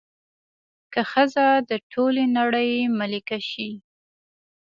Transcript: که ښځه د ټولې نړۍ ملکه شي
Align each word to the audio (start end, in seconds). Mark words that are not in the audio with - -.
که 0.93 1.01
ښځه 1.11 1.45
د 1.69 1.71
ټولې 1.91 2.23
نړۍ 2.37 2.71
ملکه 2.99 3.39
شي 3.49 3.69